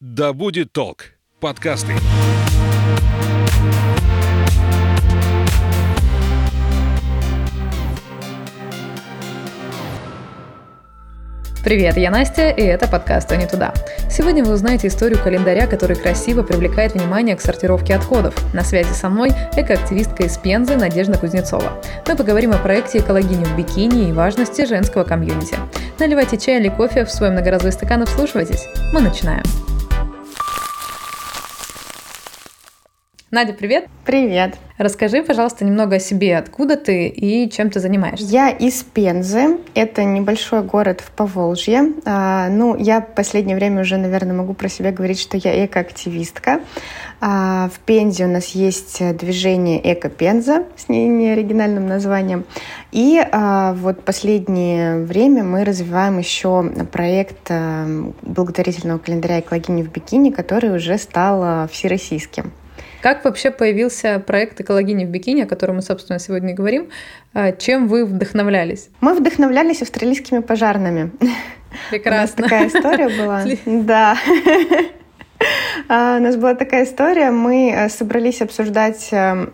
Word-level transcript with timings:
«Да 0.00 0.32
будет 0.32 0.72
толк» 0.72 1.06
подкасты. 1.40 1.92
Привет, 11.64 11.96
я 11.96 12.12
Настя, 12.12 12.50
и 12.50 12.62
это 12.62 12.86
подкаст 12.86 13.32
«А 13.32 13.36
не 13.36 13.48
туда». 13.48 13.74
Сегодня 14.08 14.44
вы 14.44 14.52
узнаете 14.52 14.86
историю 14.86 15.20
календаря, 15.20 15.66
который 15.66 15.96
красиво 15.96 16.44
привлекает 16.44 16.92
внимание 16.92 17.34
к 17.34 17.40
сортировке 17.40 17.96
отходов. 17.96 18.36
На 18.54 18.62
связи 18.62 18.92
со 18.92 19.08
мной 19.08 19.30
экоактивистка 19.56 20.22
из 20.22 20.38
Пензы 20.38 20.76
Надежда 20.76 21.18
Кузнецова. 21.18 21.72
Мы 22.06 22.14
поговорим 22.14 22.52
о 22.52 22.58
проекте 22.58 22.98
«Экологиня 22.98 23.46
в 23.46 23.56
бикини» 23.56 24.10
и 24.10 24.12
важности 24.12 24.64
женского 24.64 25.02
комьюнити. 25.02 25.56
Наливайте 25.98 26.38
чай 26.38 26.60
или 26.60 26.68
кофе 26.68 27.04
в 27.04 27.10
свой 27.10 27.30
многоразовый 27.30 27.72
стакан 27.72 28.04
и 28.04 28.06
вслушивайтесь. 28.06 28.68
Мы 28.92 29.00
начинаем. 29.00 29.42
Надя, 33.30 33.52
привет! 33.52 33.88
Привет! 34.06 34.56
Расскажи, 34.78 35.22
пожалуйста, 35.22 35.62
немного 35.62 35.96
о 35.96 36.00
себе. 36.00 36.38
Откуда 36.38 36.78
ты 36.78 37.08
и 37.08 37.50
чем 37.50 37.68
ты 37.68 37.78
занимаешься? 37.78 38.24
Я 38.24 38.48
из 38.48 38.82
Пензы. 38.82 39.58
Это 39.74 40.02
небольшой 40.02 40.62
город 40.62 41.02
в 41.02 41.10
Поволжье. 41.10 41.92
А, 42.06 42.48
ну, 42.48 42.74
я 42.74 43.02
в 43.02 43.14
последнее 43.14 43.54
время 43.54 43.82
уже, 43.82 43.98
наверное, 43.98 44.34
могу 44.34 44.54
про 44.54 44.70
себя 44.70 44.92
говорить, 44.92 45.20
что 45.20 45.36
я 45.36 45.66
экоактивистка. 45.66 46.62
А, 47.20 47.68
в 47.68 47.80
Пензе 47.80 48.24
у 48.24 48.28
нас 48.28 48.46
есть 48.54 49.02
движение 49.18 49.78
«Эко-Пенза» 49.92 50.64
с 50.78 50.88
неоригинальным 50.88 51.86
названием. 51.86 52.46
И 52.92 53.22
а, 53.30 53.74
вот 53.74 54.04
последнее 54.04 55.04
время 55.04 55.44
мы 55.44 55.66
развиваем 55.66 56.16
еще 56.16 56.62
проект 56.90 57.50
а, 57.50 57.86
благотворительного 58.22 58.96
календаря 58.96 59.40
«Экологини 59.40 59.82
в 59.82 59.92
бикини», 59.92 60.30
который 60.30 60.74
уже 60.74 60.96
стал 60.96 61.42
а, 61.42 61.68
всероссийским. 61.70 62.54
Как 63.00 63.24
вообще 63.24 63.50
появился 63.50 64.18
проект 64.18 64.60
«Экологини 64.60 65.04
в 65.04 65.08
бикини», 65.08 65.42
о 65.42 65.46
котором 65.46 65.76
мы, 65.76 65.82
собственно, 65.82 66.18
сегодня 66.18 66.52
говорим? 66.52 66.88
А, 67.32 67.52
чем 67.52 67.86
вы 67.86 68.04
вдохновлялись? 68.04 68.90
Мы 69.00 69.14
вдохновлялись 69.14 69.82
австралийскими 69.82 70.40
пожарными. 70.40 71.12
Прекрасно. 71.90 72.18
У 72.18 72.22
нас 72.22 72.30
такая 72.32 72.68
история 72.68 73.08
была. 73.08 73.44
Да. 73.66 74.16
А, 75.88 76.16
у 76.18 76.20
нас 76.20 76.34
была 76.34 76.54
такая 76.54 76.84
история. 76.84 77.30
Мы 77.30 77.70
э, 77.70 77.88
собрались 77.88 78.42
обсуждать 78.42 79.08
эм, 79.12 79.50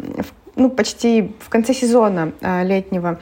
ну, 0.57 0.71
почти 0.71 1.35
в 1.39 1.51
конце 1.51 1.75
сезона 1.75 2.33
а, 2.41 2.63
летнего 2.63 3.21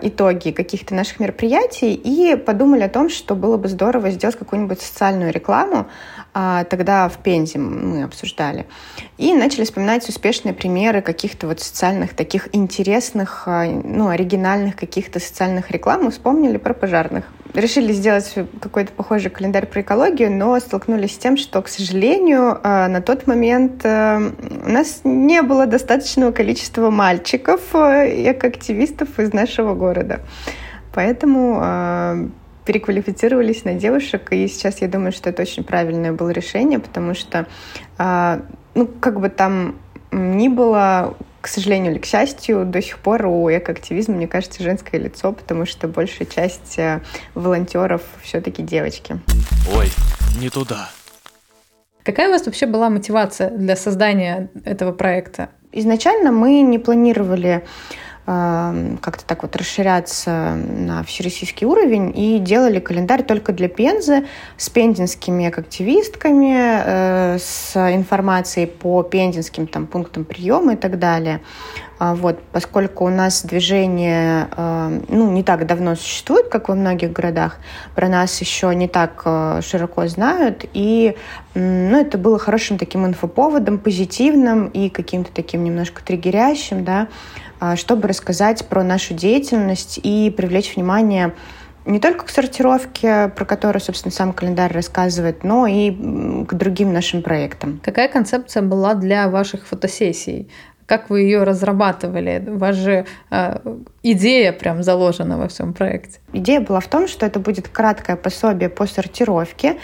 итоги 0.00 0.50
каких-то 0.50 0.94
наших 0.94 1.20
мероприятий 1.20 1.92
и 1.92 2.34
подумали 2.36 2.84
о 2.84 2.88
том, 2.88 3.10
что 3.10 3.34
было 3.34 3.58
бы 3.58 3.68
здорово 3.68 4.10
сделать 4.10 4.36
какую-нибудь 4.36 4.80
социальную 4.80 5.30
рекламу 5.30 5.86
тогда 6.68 7.08
в 7.08 7.18
Пензе 7.18 7.58
мы 7.58 8.04
обсуждали. 8.04 8.66
И 9.16 9.34
начали 9.34 9.64
вспоминать 9.64 10.08
успешные 10.08 10.54
примеры 10.54 11.02
каких-то 11.02 11.48
вот 11.48 11.60
социальных 11.60 12.14
таких 12.14 12.48
интересных, 12.54 13.44
а, 13.46 13.64
ну, 13.64 14.08
оригинальных 14.08 14.76
каких-то 14.76 15.18
социальных 15.18 15.70
реклам. 15.70 16.04
Мы 16.04 16.10
вспомнили 16.10 16.56
про 16.56 16.74
пожарных. 16.74 17.24
Решили 17.54 17.92
сделать 17.92 18.32
какой-то 18.60 18.92
похожий 18.92 19.30
календарь 19.30 19.66
про 19.66 19.80
экологию, 19.80 20.30
но 20.30 20.58
столкнулись 20.60 21.14
с 21.14 21.18
тем, 21.18 21.36
что, 21.36 21.60
к 21.62 21.68
сожалению, 21.68 22.60
а, 22.62 22.86
на 22.88 23.00
тот 23.00 23.26
момент 23.26 23.84
у 23.84 24.70
нас 24.70 25.00
не 25.04 25.42
было 25.42 25.66
достаточного 25.66 26.30
количества 26.30 26.90
мальчиков 26.90 27.60
и 27.74 28.28
активистов 28.28 29.18
из 29.18 29.32
нашего 29.32 29.74
города. 29.74 30.20
Поэтому 30.94 32.30
переквалифицировались 32.68 33.64
на 33.64 33.72
девушек, 33.72 34.30
и 34.30 34.46
сейчас 34.46 34.82
я 34.82 34.88
думаю, 34.88 35.10
что 35.10 35.30
это 35.30 35.40
очень 35.40 35.64
правильное 35.64 36.12
было 36.12 36.28
решение, 36.28 36.78
потому 36.78 37.14
что, 37.14 37.46
а, 37.96 38.42
ну, 38.74 38.86
как 38.86 39.20
бы 39.20 39.30
там 39.30 39.76
ни 40.12 40.48
было, 40.48 41.16
к 41.40 41.48
сожалению 41.48 41.92
или 41.92 41.98
к 41.98 42.04
счастью, 42.04 42.66
до 42.66 42.82
сих 42.82 42.98
пор 42.98 43.24
у 43.24 43.50
экоактивизма, 43.50 44.16
мне 44.16 44.28
кажется, 44.28 44.62
женское 44.62 44.98
лицо, 44.98 45.32
потому 45.32 45.64
что 45.64 45.88
большая 45.88 46.28
часть 46.28 46.78
э, 46.78 47.00
волонтеров 47.34 48.02
все-таки 48.22 48.62
девочки. 48.62 49.18
Ой, 49.74 49.88
не 50.38 50.50
туда. 50.50 50.90
Какая 52.02 52.28
у 52.28 52.32
вас 52.32 52.44
вообще 52.44 52.66
была 52.66 52.90
мотивация 52.90 53.48
для 53.48 53.76
создания 53.76 54.50
этого 54.66 54.92
проекта? 54.92 55.48
Изначально 55.72 56.32
мы 56.32 56.60
не 56.60 56.78
планировали 56.78 57.64
как-то 58.28 59.24
так 59.24 59.42
вот 59.42 59.56
расширяться 59.56 60.54
на 60.54 61.02
всероссийский 61.02 61.66
уровень 61.66 62.12
и 62.14 62.38
делали 62.38 62.78
календарь 62.78 63.22
только 63.22 63.54
для 63.54 63.68
Пензы 63.68 64.26
с 64.58 64.68
пензенскими 64.68 65.46
активистками, 65.46 66.54
э, 66.54 67.38
с 67.38 67.74
информацией 67.76 68.66
по 68.66 69.02
пензенским 69.02 69.66
там, 69.66 69.86
пунктам 69.86 70.26
приема 70.26 70.74
и 70.74 70.76
так 70.76 70.98
далее. 70.98 71.40
А 71.98 72.14
вот, 72.14 72.38
поскольку 72.52 73.06
у 73.06 73.08
нас 73.08 73.42
движение 73.42 74.48
э, 74.56 75.00
ну, 75.08 75.32
не 75.32 75.42
так 75.42 75.66
давно 75.66 75.96
существует, 75.96 76.48
как 76.48 76.68
во 76.68 76.74
многих 76.74 77.12
городах, 77.12 77.58
про 77.94 78.08
нас 78.08 78.40
еще 78.40 78.74
не 78.74 78.88
так 78.88 79.22
э, 79.24 79.60
широко 79.62 80.06
знают, 80.06 80.64
и 80.74 81.16
ну, 81.54 81.98
это 81.98 82.18
было 82.18 82.38
хорошим 82.38 82.78
таким 82.78 83.04
инфоповодом, 83.04 83.78
позитивным 83.78 84.68
и 84.68 84.90
каким-то 84.90 85.32
таким 85.32 85.64
немножко 85.64 86.04
триггерящим, 86.04 86.84
да, 86.84 87.08
чтобы 87.76 88.08
рассказать 88.08 88.66
про 88.66 88.82
нашу 88.82 89.14
деятельность 89.14 89.98
и 90.02 90.32
привлечь 90.36 90.76
внимание 90.76 91.34
не 91.84 92.00
только 92.00 92.26
к 92.26 92.30
сортировке, 92.30 93.32
про 93.34 93.44
которую, 93.46 93.80
собственно, 93.80 94.12
сам 94.12 94.32
календарь 94.32 94.72
рассказывает, 94.72 95.42
но 95.42 95.66
и 95.66 95.90
к 95.90 96.52
другим 96.54 96.92
нашим 96.92 97.22
проектам. 97.22 97.80
Какая 97.82 98.08
концепция 98.08 98.62
была 98.62 98.94
для 98.94 99.28
ваших 99.28 99.66
фотосессий? 99.66 100.50
Как 100.88 101.10
вы 101.10 101.20
ее 101.20 101.42
разрабатывали? 101.42 102.42
У 102.46 102.56
вас 102.56 102.74
же 102.74 103.04
э, 103.30 103.58
идея 104.02 104.54
прям 104.54 104.82
заложена 104.82 105.36
во 105.36 105.46
всем 105.46 105.74
проекте. 105.74 106.20
Идея 106.32 106.62
была 106.62 106.80
в 106.80 106.86
том, 106.86 107.08
что 107.08 107.26
это 107.26 107.38
будет 107.38 107.68
краткое 107.68 108.16
пособие 108.16 108.70
по 108.70 108.86
сортировке. 108.86 109.76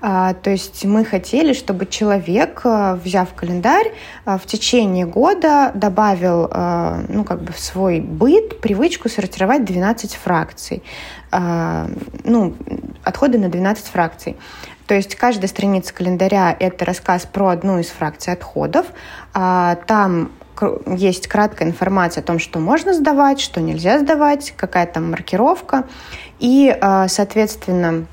А, 0.00 0.34
то 0.34 0.50
есть 0.50 0.84
мы 0.84 1.04
хотели, 1.04 1.52
чтобы 1.52 1.86
человек, 1.86 2.60
а, 2.62 2.94
взяв 2.94 3.34
календарь, 3.34 3.90
а, 4.24 4.38
в 4.38 4.46
течение 4.46 5.04
года 5.04 5.72
добавил 5.74 6.48
а, 6.52 7.00
ну, 7.08 7.24
как 7.24 7.42
бы 7.42 7.52
в 7.52 7.58
свой 7.58 7.98
быт 7.98 8.60
привычку 8.60 9.08
сортировать 9.08 9.64
12 9.64 10.14
фракций. 10.14 10.84
А, 11.32 11.88
ну, 12.22 12.54
отходы 13.02 13.36
на 13.36 13.48
12 13.48 13.86
фракций. 13.86 14.36
То 14.86 14.94
есть 14.94 15.16
каждая 15.16 15.48
страница 15.48 15.92
календаря— 15.92 16.54
это 16.60 16.84
рассказ 16.84 17.26
про 17.26 17.48
одну 17.48 17.80
из 17.80 17.88
фракций 17.88 18.32
отходов. 18.32 18.86
А, 19.34 19.76
там 19.86 20.30
есть 20.86 21.28
краткая 21.28 21.68
информация 21.68 22.22
о 22.22 22.24
том, 22.24 22.38
что 22.38 22.58
можно 22.58 22.94
сдавать, 22.94 23.40
что 23.40 23.60
нельзя 23.60 23.98
сдавать, 23.98 24.52
какая 24.56 24.86
там 24.86 25.10
маркировка. 25.10 25.84
И, 26.38 26.76
а, 26.80 27.08
соответственно, 27.08 28.06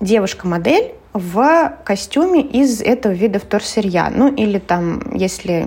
девушка-модель 0.00 0.94
в 1.12 1.76
костюме 1.84 2.40
из 2.40 2.80
этого 2.80 3.12
вида 3.12 3.38
вторсырья. 3.38 4.10
Ну, 4.14 4.32
или 4.32 4.58
там, 4.58 5.12
если 5.12 5.66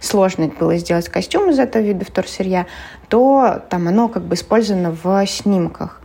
сложно 0.00 0.48
было 0.48 0.76
сделать 0.76 1.08
костюм 1.08 1.50
из 1.50 1.58
этого 1.58 1.82
вида 1.82 2.04
вторсырья, 2.04 2.66
то 3.08 3.62
там 3.70 3.88
оно 3.88 4.08
как 4.08 4.24
бы 4.24 4.34
использовано 4.34 4.94
в 5.02 5.26
снимках. 5.26 6.00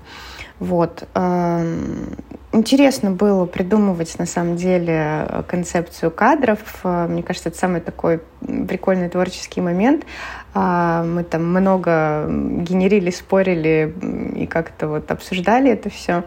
Вот. 0.60 1.08
Эм, 1.16 2.16
интересно 2.52 3.12
было 3.12 3.46
придумывать, 3.46 4.20
на 4.20 4.26
самом 4.26 4.58
деле, 4.58 5.44
концепцию 5.48 6.12
кадров. 6.12 6.60
Э, 6.84 7.08
мне 7.08 7.24
кажется, 7.24 7.50
это 7.50 7.58
самый 7.58 7.82
такой 7.82 8.22
прикольный 8.42 9.10
творческий 9.10 9.62
момент. 9.62 10.06
А, 10.54 11.04
мы 11.04 11.24
там 11.24 11.46
много 11.46 12.26
генерили, 12.28 13.12
спорили 13.12 13.94
и 14.36 14.48
как-то 14.48 14.88
вот 14.88 15.12
обсуждали 15.12 15.72
это 15.72 15.90
все 15.90 16.24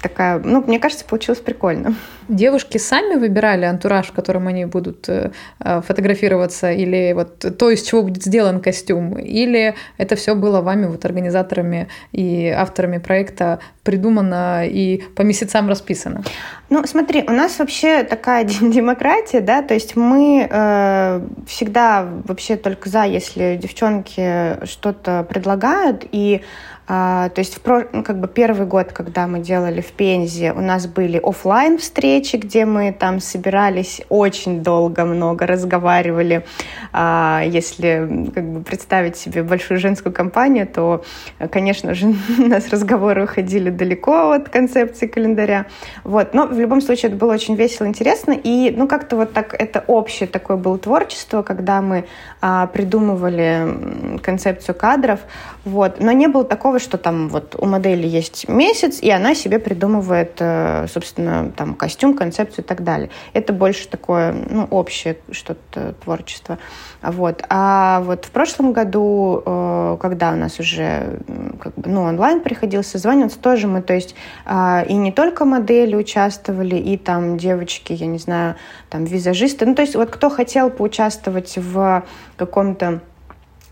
такая, 0.00 0.38
ну, 0.38 0.62
мне 0.66 0.78
кажется, 0.78 1.04
получилось 1.04 1.40
прикольно. 1.40 1.94
Девушки 2.28 2.78
сами 2.78 3.16
выбирали 3.16 3.64
антураж, 3.64 4.06
в 4.06 4.12
котором 4.12 4.46
они 4.46 4.64
будут 4.66 5.08
э, 5.08 5.32
э, 5.60 5.80
фотографироваться, 5.80 6.70
или 6.70 7.12
вот 7.14 7.38
то, 7.58 7.70
из 7.70 7.82
чего 7.82 8.02
будет 8.02 8.22
сделан 8.22 8.60
костюм, 8.60 9.18
или 9.18 9.74
это 9.96 10.14
все 10.14 10.34
было 10.34 10.60
вами, 10.60 10.86
вот 10.86 11.04
организаторами 11.04 11.88
и 12.12 12.48
авторами 12.48 12.98
проекта 12.98 13.60
придумано 13.82 14.66
и 14.66 15.02
по 15.16 15.22
месяцам 15.22 15.68
расписано? 15.68 16.22
Ну, 16.70 16.84
смотри, 16.86 17.24
у 17.26 17.32
нас 17.32 17.58
вообще 17.58 18.02
такая 18.02 18.44
демократия, 18.60 19.40
да, 19.40 19.62
то 19.62 19.74
есть 19.74 19.96
мы 19.96 20.46
э, 20.48 21.20
всегда 21.46 22.06
вообще 22.24 22.56
только 22.56 22.88
за, 22.88 23.04
если 23.04 23.58
девчонки 23.60 24.64
что-то 24.66 25.24
предлагают, 25.28 26.04
и 26.12 26.42
то 26.88 27.32
есть 27.36 27.56
в 27.56 27.60
про, 27.60 27.86
ну, 27.92 28.02
как 28.02 28.18
бы 28.18 28.28
первый 28.28 28.66
год, 28.66 28.92
когда 28.94 29.26
мы 29.26 29.40
делали 29.40 29.82
в 29.82 29.92
Пензе, 29.92 30.52
у 30.52 30.62
нас 30.62 30.86
были 30.86 31.20
офлайн 31.22 31.76
встречи, 31.76 32.36
где 32.36 32.64
мы 32.64 32.92
там 32.98 33.20
собирались 33.20 34.00
очень 34.08 34.62
долго, 34.62 35.04
много 35.04 35.46
разговаривали. 35.46 36.46
А, 36.94 37.42
если 37.44 38.30
как 38.34 38.44
бы 38.44 38.62
представить 38.62 39.18
себе 39.18 39.42
большую 39.42 39.78
женскую 39.80 40.14
компанию, 40.14 40.66
то, 40.66 41.04
конечно 41.50 41.92
же, 41.92 42.06
у 42.38 42.46
нас 42.46 42.70
разговоры 42.70 43.24
уходили 43.24 43.68
далеко 43.68 44.30
от 44.30 44.48
концепции 44.48 45.06
календаря. 45.06 45.66
Вот. 46.04 46.32
Но 46.32 46.46
в 46.46 46.58
любом 46.58 46.80
случае 46.80 47.10
это 47.10 47.18
было 47.18 47.34
очень 47.34 47.54
весело, 47.54 47.86
интересно. 47.86 48.32
И 48.32 48.72
ну 48.74 48.88
как-то 48.88 49.16
вот 49.16 49.34
так 49.34 49.54
это 49.58 49.84
общее 49.86 50.26
такое 50.26 50.56
было 50.56 50.78
творчество, 50.78 51.42
когда 51.42 51.82
мы 51.82 52.06
а, 52.40 52.66
придумывали 52.66 54.18
концепцию 54.22 54.74
кадров. 54.74 55.20
Вот. 55.66 56.00
Но 56.00 56.12
не 56.12 56.28
было 56.28 56.44
такого, 56.44 56.77
что 56.78 56.98
там 56.98 57.28
вот 57.28 57.56
у 57.58 57.66
модели 57.66 58.06
есть 58.06 58.48
месяц, 58.48 59.00
и 59.00 59.10
она 59.10 59.34
себе 59.34 59.58
придумывает, 59.58 60.36
э, 60.38 60.86
собственно, 60.88 61.50
там 61.56 61.74
костюм, 61.74 62.16
концепцию 62.16 62.64
и 62.64 62.68
так 62.68 62.84
далее. 62.84 63.10
Это 63.32 63.52
больше 63.52 63.88
такое, 63.88 64.32
ну, 64.32 64.64
общее 64.70 65.16
что-то 65.30 65.94
творчество. 66.04 66.58
Вот. 67.02 67.44
А 67.48 68.00
вот 68.00 68.24
в 68.24 68.30
прошлом 68.30 68.72
году, 68.72 69.42
э, 69.44 69.96
когда 70.00 70.32
у 70.32 70.36
нас 70.36 70.58
уже 70.58 71.20
как 71.60 71.74
бы, 71.74 71.88
ну, 71.88 72.02
онлайн 72.02 72.40
приходилось 72.40 72.88
созваниваться, 72.88 73.38
тоже 73.38 73.66
мы, 73.66 73.82
то 73.82 73.94
есть 73.94 74.14
а, 74.44 74.84
и 74.88 74.94
не 74.94 75.12
только 75.12 75.44
модели 75.44 75.94
участвовали, 75.94 76.76
и 76.76 76.96
там 76.96 77.36
девочки, 77.36 77.92
я 77.92 78.06
не 78.06 78.18
знаю, 78.18 78.56
там 78.90 79.04
визажисты, 79.04 79.66
ну, 79.66 79.74
то 79.74 79.82
есть 79.82 79.94
вот 79.94 80.10
кто 80.10 80.30
хотел 80.30 80.70
поучаствовать 80.70 81.56
в 81.56 82.04
каком-то 82.36 83.00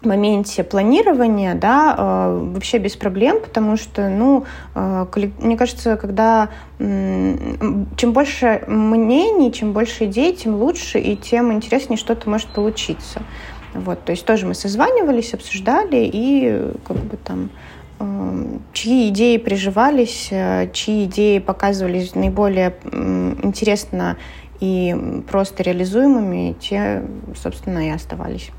моменте 0.06 0.64
планирования, 0.64 1.54
да, 1.54 1.94
э, 1.96 2.50
вообще 2.54 2.78
без 2.78 2.96
проблем, 2.96 3.40
потому 3.40 3.76
что, 3.76 4.08
ну, 4.08 4.44
э, 4.74 5.06
мне 5.38 5.56
кажется, 5.56 5.96
когда 5.96 6.48
чем 6.78 8.12
больше 8.12 8.62
мнений, 8.66 9.52
чем 9.52 9.72
больше 9.72 10.04
идей, 10.04 10.34
тем 10.34 10.56
лучше 10.56 10.98
и 10.98 11.16
тем 11.16 11.52
интереснее 11.52 11.96
что-то 11.96 12.28
может 12.28 12.48
получиться. 12.48 13.22
Вот, 13.74 14.04
то 14.04 14.12
есть 14.12 14.24
тоже 14.24 14.46
мы 14.46 14.54
созванивались, 14.54 15.34
обсуждали 15.34 16.08
и 16.12 16.70
как 16.86 16.96
бы 16.98 17.16
там 17.16 17.50
э, 17.98 18.58
чьи 18.72 19.08
идеи 19.08 19.38
приживались, 19.38 20.30
чьи 20.72 21.04
идеи 21.04 21.38
показывались 21.38 22.14
наиболее 22.14 22.74
интересно 23.42 24.16
и 24.60 25.22
просто 25.28 25.62
реализуемыми, 25.62 26.56
те, 26.60 27.02
собственно, 27.34 27.86
и 27.86 27.90
оставались. 27.90 28.50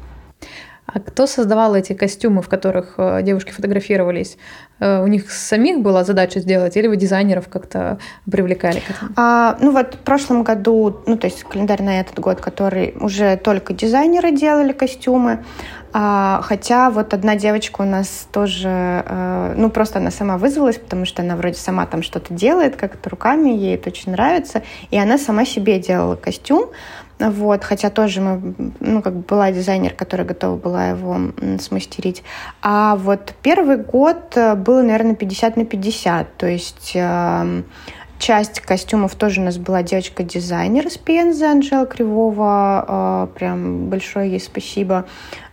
А 0.87 1.01
кто 1.01 1.27
создавал 1.27 1.75
эти 1.75 1.91
костюмы, 1.91 2.41
в 2.41 2.47
которых 2.47 2.93
э, 2.97 3.21
девушки 3.21 3.51
фотографировались? 3.51 4.37
Э, 4.79 5.03
у 5.03 5.07
них 5.07 5.29
самих 5.29 5.81
была 5.81 6.05
задача 6.05 6.39
сделать, 6.39 6.77
или 6.77 6.87
вы 6.87 6.95
дизайнеров 6.95 7.49
как-то 7.49 7.99
привлекали 8.29 8.79
к 8.79 8.89
этому? 8.89 9.11
А, 9.17 9.57
ну 9.59 9.71
вот 9.71 9.95
в 9.95 9.99
прошлом 9.99 10.43
году, 10.43 11.01
ну 11.05 11.17
то 11.17 11.27
есть 11.27 11.43
календарь 11.43 11.83
на 11.83 11.99
этот 11.99 12.17
год, 12.19 12.39
который 12.39 12.95
уже 13.01 13.35
только 13.35 13.73
дизайнеры 13.73 14.31
делали 14.31 14.71
костюмы, 14.71 15.43
а, 15.91 16.41
хотя 16.43 16.89
вот 16.89 17.13
одна 17.13 17.35
девочка 17.35 17.81
у 17.81 17.85
нас 17.85 18.27
тоже, 18.31 19.03
э, 19.05 19.55
ну 19.57 19.69
просто 19.69 19.99
она 19.99 20.11
сама 20.11 20.37
вызвалась, 20.37 20.77
потому 20.77 21.03
что 21.03 21.21
она 21.21 21.35
вроде 21.35 21.55
сама 21.55 21.85
там 21.85 22.01
что-то 22.01 22.33
делает, 22.33 22.77
как-то 22.77 23.09
руками, 23.09 23.49
ей 23.49 23.75
это 23.75 23.89
очень 23.89 24.13
нравится, 24.13 24.63
и 24.91 24.97
она 24.97 25.17
сама 25.17 25.43
себе 25.43 25.79
делала 25.79 26.15
костюм, 26.15 26.69
вот, 27.19 27.63
хотя 27.63 27.89
тоже 27.89 28.21
мы, 28.21 28.53
ну, 28.79 29.01
как 29.01 29.13
бы 29.13 29.21
была 29.21 29.51
дизайнер, 29.51 29.93
которая 29.93 30.27
готова 30.27 30.55
была 30.55 30.89
его 30.89 31.17
смастерить. 31.59 32.23
А 32.61 32.95
вот 32.95 33.33
первый 33.41 33.77
год 33.77 34.33
э, 34.35 34.55
был, 34.55 34.83
наверное, 34.83 35.15
50 35.15 35.57
на 35.57 35.65
50, 35.65 36.37
то 36.37 36.47
есть 36.47 36.91
э, 36.93 37.63
часть 38.19 38.59
костюмов 38.59 39.15
тоже 39.15 39.41
у 39.41 39.43
нас 39.43 39.57
была 39.57 39.81
девочка-дизайнер 39.81 40.85
из 40.85 40.97
Пензы, 40.97 41.45
Анжела 41.45 41.87
Кривова, 41.87 43.27
э, 43.33 43.37
прям 43.37 43.87
большое 43.87 44.29
ей 44.29 44.39
спасибо 44.39 45.05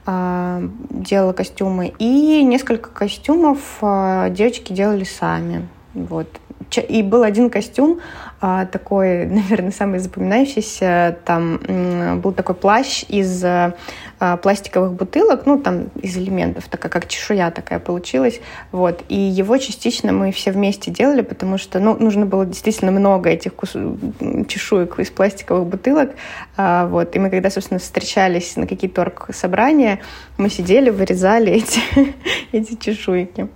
э, 0.07 0.69
делала 0.91 1.33
костюмы. 1.33 1.95
И 1.99 2.43
несколько 2.43 2.91
костюмов 2.91 3.59
девочки 3.81 4.75
делали 4.75 5.05
сами. 5.05 5.67
Вот. 5.95 6.29
И 6.89 7.03
был 7.03 7.23
один 7.23 7.51
костюм, 7.51 8.01
такой, 8.71 9.27
наверное, 9.27 9.71
самый 9.71 9.99
запоминающийся. 9.99 11.17
Там 11.25 12.21
был 12.21 12.33
такой 12.33 12.55
плащ 12.55 13.05
из 13.09 13.45
а, 14.25 14.37
пластиковых 14.37 14.93
бутылок, 14.93 15.45
ну, 15.45 15.59
там 15.59 15.91
из 16.01 16.17
элементов, 16.17 16.65
такая 16.69 16.91
как 16.91 17.09
чешуя 17.09 17.51
такая 17.51 17.79
получилась. 17.79 18.41
Вот. 18.73 19.03
И 19.09 19.17
его 19.17 19.59
частично 19.59 20.13
мы 20.13 20.33
все 20.33 20.53
вместе 20.53 20.91
делали, 20.91 21.23
потому 21.23 21.59
что, 21.59 21.81
ну, 21.81 21.97
нужно 21.97 22.25
было 22.25 22.47
действительно 22.47 22.91
много 22.91 23.29
этих 23.31 23.55
кус... 23.55 23.73
чешуек 24.49 24.99
из 24.99 25.11
пластиковых 25.11 25.67
бутылок. 25.67 26.13
А, 26.57 26.87
вот. 26.87 27.15
И 27.17 27.19
мы, 27.19 27.31
когда, 27.31 27.51
собственно, 27.51 27.81
встречались 27.81 28.57
на 28.57 28.67
какие-то 28.67 28.97
торг-собрания, 28.97 30.01
мы 30.39 30.49
сидели, 30.49 30.91
вырезали 30.91 31.53
эти, 31.53 31.81
эти 32.53 32.77
чешуйки. 32.77 33.49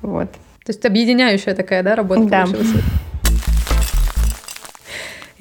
Вот. 0.00 0.32
То 0.64 0.70
есть 0.70 0.84
объединяющая 0.84 1.54
такая, 1.54 1.82
да, 1.82 1.94
работа 1.94 2.24
да. 2.24 2.42
получилась? 2.42 2.82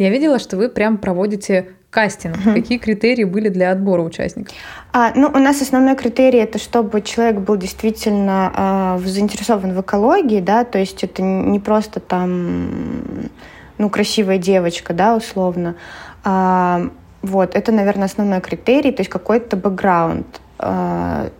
Я 0.01 0.09
видела, 0.09 0.39
что 0.39 0.57
вы 0.57 0.68
прям 0.68 0.98
проводите 0.98 1.68
кастинг. 1.92 2.38
Угу. 2.38 2.53
Какие 2.56 2.77
критерии 2.80 3.24
были 3.24 3.50
для 3.50 3.71
отбора 3.71 4.01
участников? 4.01 4.56
А, 4.94 5.12
ну, 5.13 5.27
у 5.27 5.38
нас 5.38 5.62
основной 5.62 5.95
критерий 5.95 6.39
это 6.39 6.57
чтобы 6.57 7.01
человек 7.01 7.42
был 7.42 7.56
действительно 7.56 8.51
а, 8.56 9.00
заинтересован 9.06 9.74
в 9.75 9.81
экологии, 9.81 10.39
да, 10.39 10.63
то 10.63 10.80
есть 10.80 11.03
это 11.03 11.21
не 11.21 11.59
просто 11.59 12.00
там, 12.00 13.30
ну, 13.77 13.89
красивая 13.92 14.39
девочка, 14.39 14.94
да, 14.94 15.15
условно. 15.15 15.75
А, 16.24 16.89
вот, 17.21 17.54
это, 17.54 17.71
наверное, 17.71 18.06
основной 18.06 18.42
критерий, 18.42 18.92
то 18.92 19.01
есть 19.01 19.09
какой-то 19.12 19.56
бэкграунд. 19.56 20.42
А, 20.63 21.31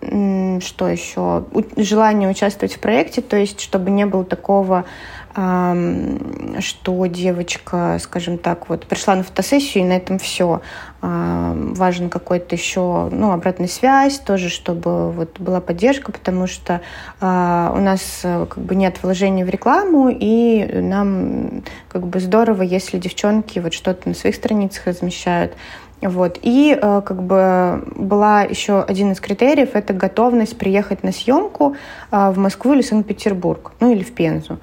что 0.62 0.88
еще? 0.88 1.46
Желание 1.78 2.30
участвовать 2.30 2.74
в 2.74 2.80
проекте, 2.80 3.22
то 3.22 3.38
есть 3.38 3.62
чтобы 3.62 3.92
не 3.92 4.06
было 4.06 4.26
такого, 4.26 4.86
что 5.34 7.06
девочка, 7.06 7.98
скажем 8.02 8.38
так, 8.38 8.68
вот 8.68 8.86
пришла 8.86 9.16
на 9.16 9.24
фотосессию 9.24 9.86
и 9.86 9.88
на 9.88 9.94
этом 9.94 10.20
все. 10.20 10.62
Важен 11.02 12.10
какой-то 12.10 12.54
еще, 12.54 13.08
ну, 13.12 13.32
обратная 13.32 13.70
связь 13.70 14.20
тоже, 14.20 14.50
чтобы 14.50 15.12
вот 15.12 15.40
была 15.40 15.62
поддержка, 15.62 16.12
потому 16.12 16.48
что 16.48 16.82
а, 17.22 17.74
у 17.76 17.80
нас 17.80 18.22
э, 18.24 18.46
как 18.48 18.64
бы 18.64 18.76
нет 18.76 19.02
вложений 19.02 19.46
в 19.46 19.50
рекламу, 19.50 20.10
и 20.10 20.64
нам 20.80 21.64
как 21.88 22.06
бы 22.06 22.20
здорово, 22.20 22.62
если 22.62 23.00
девчонки 23.00 23.58
вот 23.58 23.74
что-то 23.74 24.10
на 24.10 24.14
своих 24.14 24.36
страницах 24.36 24.86
размещают, 24.86 25.54
вот. 26.02 26.40
И 26.42 26.78
э, 26.80 27.02
как 27.06 27.22
бы 27.22 27.84
была 27.96 28.42
еще 28.44 28.82
один 28.82 29.12
из 29.12 29.20
критериев– 29.20 29.70
это 29.74 29.94
готовность 29.94 30.58
приехать 30.58 31.04
на 31.04 31.12
съемку 31.12 31.76
э, 32.12 32.32
в 32.32 32.38
Москву 32.38 32.74
или 32.74 32.82
Санкт-Петербург, 32.82 33.72
ну 33.80 33.92
или 33.92 34.04
в 34.04 34.12
Пензу. 34.14 34.60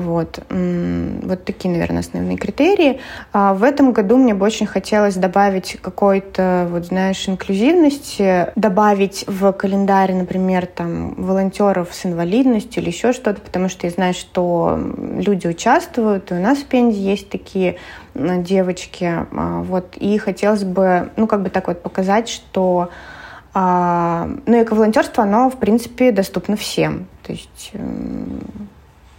Вот. 0.00 0.38
вот 0.48 1.44
такие, 1.44 1.70
наверное, 1.70 2.00
основные 2.00 2.38
критерии. 2.38 3.00
А 3.32 3.52
в 3.52 3.62
этом 3.62 3.92
году 3.92 4.16
мне 4.16 4.34
бы 4.34 4.46
очень 4.46 4.66
хотелось 4.66 5.16
добавить 5.16 5.78
какой-то, 5.82 6.66
вот 6.70 6.86
знаешь, 6.86 7.28
инклюзивности, 7.28 8.48
добавить 8.56 9.24
в 9.26 9.52
календарь, 9.52 10.14
например, 10.14 10.66
там, 10.66 11.14
волонтеров 11.14 11.88
с 11.92 12.06
инвалидностью 12.06 12.82
или 12.82 12.88
еще 12.88 13.12
что-то, 13.12 13.40
потому 13.40 13.68
что 13.68 13.86
я 13.86 13.92
знаю, 13.92 14.14
что 14.14 14.78
люди 15.16 15.46
участвуют, 15.46 16.32
и 16.32 16.34
у 16.34 16.40
нас 16.40 16.58
в 16.58 16.64
Пензе 16.64 16.98
есть 16.98 17.28
такие 17.28 17.76
девочки. 18.14 19.04
А, 19.04 19.62
вот. 19.62 19.96
И 19.96 20.16
хотелось 20.18 20.64
бы, 20.64 21.10
ну, 21.16 21.26
как 21.26 21.42
бы 21.42 21.50
так 21.50 21.68
вот 21.68 21.82
показать, 21.82 22.28
что 22.28 22.90
а, 23.54 24.30
ну, 24.46 24.62
эко-волонтерство, 24.62 25.24
оно, 25.24 25.50
в 25.50 25.58
принципе, 25.58 26.12
доступно 26.12 26.56
всем. 26.56 27.06
То 27.22 27.32
есть 27.32 27.72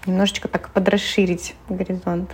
немножечко 0.05 0.47
так 0.47 0.69
подрасширить 0.69 1.55
горизонт. 1.69 2.31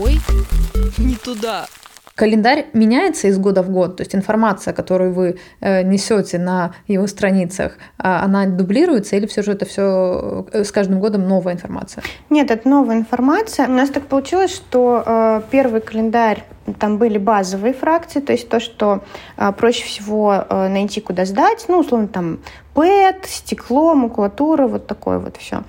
Ой, 0.00 0.18
не 0.98 1.16
туда. 1.16 1.66
Календарь 2.14 2.66
меняется 2.74 3.26
из 3.26 3.38
года 3.38 3.62
в 3.62 3.70
год, 3.70 3.96
то 3.96 4.02
есть 4.02 4.14
информация, 4.14 4.72
которую 4.72 5.12
вы 5.12 5.38
э, 5.60 5.82
несете 5.82 6.38
на 6.38 6.72
его 6.86 7.08
страницах, 7.08 7.72
э, 7.72 8.02
она 8.04 8.46
дублируется 8.46 9.16
или 9.16 9.26
все 9.26 9.42
же 9.42 9.50
это 9.50 9.66
все 9.66 10.46
э, 10.52 10.62
с 10.62 10.70
каждым 10.70 11.00
годом 11.00 11.26
новая 11.26 11.54
информация? 11.54 12.04
Нет, 12.30 12.52
это 12.52 12.68
новая 12.68 12.98
информация. 12.98 13.66
У 13.66 13.72
нас 13.72 13.90
так 13.90 14.04
получилось, 14.06 14.54
что 14.54 15.02
э, 15.04 15.42
первый 15.50 15.80
календарь 15.80 16.44
там 16.78 16.98
были 16.98 17.18
базовые 17.18 17.74
фракции, 17.74 18.20
то 18.20 18.32
есть 18.32 18.48
то, 18.48 18.60
что 18.60 19.02
э, 19.36 19.50
проще 19.50 19.84
всего 19.84 20.44
э, 20.48 20.68
найти, 20.68 21.00
куда 21.00 21.24
сдать, 21.24 21.64
ну, 21.66 21.80
условно, 21.80 22.06
там 22.06 22.38
ПЭТ, 22.74 23.26
стекло, 23.26 23.94
макулатура, 23.96 24.68
вот 24.68 24.86
такое 24.86 25.18
вот 25.18 25.36
все. 25.36 25.64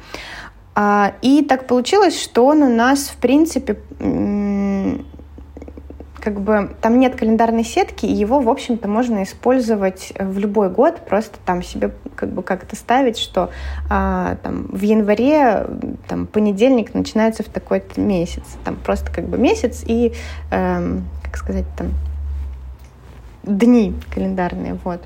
А, 0.76 1.14
и 1.22 1.42
так 1.42 1.68
получилось, 1.68 2.22
что 2.22 2.46
он 2.46 2.62
у 2.62 2.70
нас, 2.70 3.08
в 3.08 3.16
принципе, 3.16 3.78
как 6.26 6.42
бы 6.42 6.76
там 6.82 7.00
нет 7.00 7.16
календарной 7.16 7.64
сетки, 7.64 8.06
и 8.06 8.12
его, 8.12 8.40
в 8.40 8.50
общем-то, 8.50 8.88
можно 8.88 9.24
использовать 9.24 10.12
в 10.20 10.40
любой 10.40 10.70
год, 10.70 11.06
просто 11.08 11.38
там 11.46 11.62
себе 11.62 11.92
как 12.16 12.30
бы 12.30 12.42
как-то 12.42 12.76
ставить, 12.76 13.18
что 13.18 13.52
а, 13.90 14.36
там, 14.42 14.68
в 14.72 14.82
январе 14.82 15.68
там, 16.08 16.26
понедельник 16.26 16.94
начинается 16.94 17.44
в 17.44 17.46
такой-то 17.46 18.02
месяц. 18.02 18.44
Там 18.64 18.76
просто 18.76 19.12
как 19.12 19.26
бы 19.26 19.38
месяц 19.38 19.84
и, 19.86 20.14
эм, 20.50 21.06
как 21.24 21.38
сказать, 21.38 21.66
там, 21.78 21.92
дни 23.46 23.94
календарные, 24.14 24.78
вот. 24.84 25.02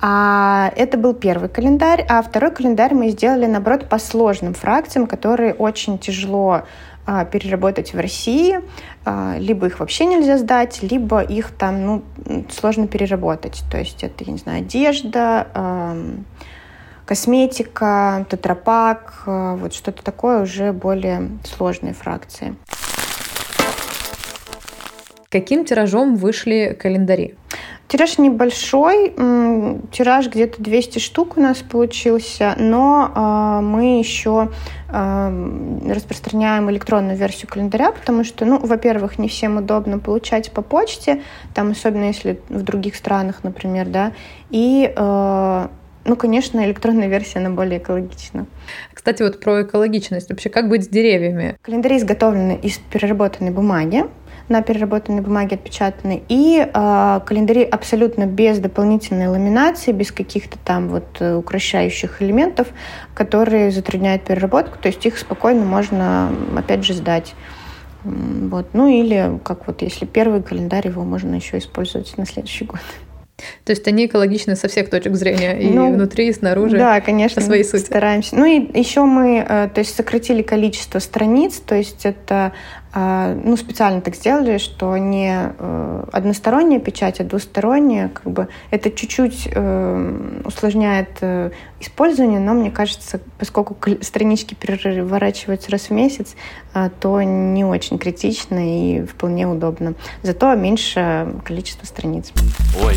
А 0.00 0.72
это 0.76 0.96
был 0.96 1.14
первый 1.14 1.48
календарь, 1.48 2.04
а 2.08 2.22
второй 2.22 2.50
календарь 2.50 2.94
мы 2.94 3.10
сделали, 3.10 3.46
наоборот, 3.46 3.88
по 3.88 3.98
сложным 3.98 4.54
фракциям, 4.54 5.06
которые 5.06 5.54
очень 5.54 5.98
тяжело 5.98 6.62
а, 7.06 7.24
переработать 7.24 7.94
в 7.94 7.98
России, 7.98 8.60
а, 9.04 9.36
либо 9.38 9.66
их 9.66 9.80
вообще 9.80 10.04
нельзя 10.04 10.38
сдать, 10.38 10.82
либо 10.82 11.20
их 11.20 11.50
там 11.52 11.86
ну, 11.86 12.02
сложно 12.50 12.86
переработать. 12.86 13.62
То 13.70 13.78
есть 13.78 14.04
это, 14.04 14.24
я 14.24 14.32
не 14.32 14.38
знаю, 14.38 14.58
одежда, 14.58 15.48
а, 15.54 15.96
косметика, 17.06 18.26
тетрапак, 18.28 19.22
а, 19.26 19.56
вот 19.56 19.72
что-то 19.72 20.04
такое 20.04 20.42
уже 20.42 20.72
более 20.72 21.30
сложные 21.44 21.94
фракции. 21.94 22.54
Каким 25.30 25.64
тиражом 25.64 26.16
вышли 26.16 26.76
календари? 26.78 27.34
Тираж 27.88 28.18
небольшой, 28.18 29.14
тираж 29.90 30.28
где-то 30.28 30.62
200 30.62 30.98
штук 30.98 31.38
у 31.38 31.40
нас 31.40 31.58
получился, 31.58 32.54
но 32.58 33.10
э, 33.14 33.64
мы 33.64 33.98
еще 33.98 34.50
э, 34.90 35.90
распространяем 35.90 36.70
электронную 36.70 37.16
версию 37.16 37.48
календаря, 37.48 37.92
потому 37.92 38.24
что, 38.24 38.44
ну, 38.44 38.58
во-первых, 38.58 39.18
не 39.18 39.28
всем 39.28 39.56
удобно 39.56 39.98
получать 39.98 40.52
по 40.52 40.60
почте, 40.60 41.22
там 41.54 41.70
особенно 41.70 42.04
если 42.04 42.38
в 42.50 42.62
других 42.62 42.94
странах, 42.94 43.42
например, 43.42 43.86
да, 43.86 44.12
и 44.50 44.92
э, 44.94 45.68
ну, 46.08 46.16
конечно, 46.16 46.64
электронная 46.64 47.08
версия, 47.08 47.38
она 47.38 47.50
более 47.50 47.78
экологична. 47.78 48.46
Кстати, 48.92 49.22
вот 49.22 49.40
про 49.40 49.62
экологичность. 49.62 50.30
Вообще, 50.30 50.48
как 50.48 50.68
быть 50.68 50.84
с 50.84 50.88
деревьями? 50.88 51.56
Календари 51.62 51.98
изготовлены 51.98 52.58
из 52.62 52.78
переработанной 52.78 53.50
бумаги 53.50 54.04
на 54.48 54.62
переработанной 54.62 55.22
бумаге 55.22 55.56
отпечатаны, 55.56 56.22
и 56.28 56.58
э, 56.60 57.20
календари 57.26 57.62
абсолютно 57.62 58.26
без 58.26 58.58
дополнительной 58.58 59.28
ламинации, 59.28 59.92
без 59.92 60.12
каких-то 60.12 60.58
там 60.64 60.88
вот 60.88 61.04
э, 61.20 61.34
украшающих 61.34 62.22
элементов, 62.22 62.68
которые 63.14 63.70
затрудняют 63.70 64.22
переработку, 64.22 64.78
то 64.78 64.88
есть 64.88 65.04
их 65.06 65.18
спокойно 65.18 65.64
можно, 65.64 66.30
опять 66.56 66.84
же, 66.84 66.94
сдать. 66.94 67.34
Вот. 68.04 68.68
Ну 68.72 68.86
или, 68.86 69.38
как 69.44 69.66
вот, 69.66 69.82
если 69.82 70.06
первый 70.06 70.42
календарь, 70.42 70.86
его 70.88 71.04
можно 71.04 71.34
еще 71.34 71.58
использовать 71.58 72.16
на 72.16 72.26
следующий 72.26 72.64
год. 72.64 72.80
То 73.64 73.70
есть 73.70 73.86
они 73.86 74.06
экологичны 74.06 74.56
со 74.56 74.68
всех 74.68 74.90
точек 74.90 75.14
зрения, 75.14 75.60
и 75.60 75.68
ну, 75.70 75.92
внутри, 75.92 76.28
и 76.28 76.32
снаружи. 76.32 76.76
Да, 76.76 77.00
конечно, 77.00 77.40
по 77.40 77.46
своей 77.46 77.64
сути. 77.64 77.82
стараемся. 77.82 78.34
Ну 78.34 78.44
и 78.44 78.78
еще 78.78 79.04
мы, 79.04 79.44
э, 79.48 79.68
то 79.72 79.78
есть 79.78 79.94
сократили 79.94 80.42
количество 80.42 80.98
страниц, 80.98 81.60
то 81.64 81.76
есть 81.76 82.04
это 82.04 82.52
ну, 83.44 83.56
специально 83.56 84.00
так 84.00 84.14
сделали, 84.14 84.58
что 84.58 84.96
не 84.96 85.52
э, 85.58 86.04
односторонняя 86.12 86.80
печать, 86.80 87.20
а 87.20 87.24
двусторонняя. 87.24 88.08
Как 88.08 88.30
бы 88.32 88.48
это 88.70 88.90
чуть-чуть 88.90 89.48
э, 89.52 90.40
усложняет 90.44 91.18
э, 91.20 91.50
использование, 91.80 92.40
но 92.40 92.54
мне 92.54 92.70
кажется, 92.70 93.20
поскольку 93.38 93.76
странички 94.00 94.54
переворачиваются 94.54 95.70
раз 95.70 95.82
в 95.82 95.90
месяц, 95.90 96.34
то 97.00 97.22
не 97.22 97.64
очень 97.64 97.98
критично 97.98 98.58
и 98.58 99.04
вполне 99.04 99.46
удобно. 99.46 99.94
Зато 100.22 100.54
меньше 100.54 101.34
количество 101.44 101.86
страниц. 101.86 102.32
Ой, 102.84 102.96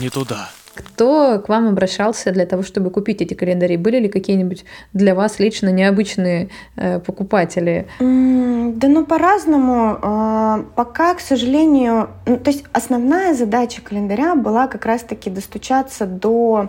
не 0.00 0.10
туда. 0.10 0.48
Кто 0.74 1.40
к 1.40 1.48
вам 1.48 1.68
обращался 1.68 2.30
для 2.30 2.46
того, 2.46 2.62
чтобы 2.62 2.90
купить 2.90 3.20
эти 3.20 3.34
календари? 3.34 3.76
Были 3.76 3.98
ли 4.00 4.08
какие-нибудь 4.08 4.64
для 4.92 5.14
вас 5.14 5.38
лично 5.38 5.70
необычные 5.70 6.48
э, 6.76 7.00
покупатели? 7.00 7.86
Mm, 7.98 8.49
да 8.76 8.88
ну 8.88 9.04
по-разному. 9.04 9.98
Э, 10.02 10.64
пока, 10.74 11.14
к 11.14 11.20
сожалению, 11.20 12.10
ну, 12.26 12.36
то 12.38 12.50
есть 12.50 12.64
основная 12.72 13.34
задача 13.34 13.82
календаря 13.82 14.34
была 14.34 14.66
как 14.66 14.86
раз-таки 14.86 15.30
достучаться 15.30 16.06
до 16.06 16.68